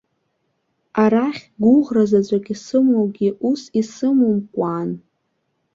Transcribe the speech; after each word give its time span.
Арахь 1.03 1.43
гәыӷра 1.61 2.03
заҵәык 2.09 2.45
исымоугьы 2.53 3.29
ус 3.49 3.61
исымумкәкәаан. 3.79 4.89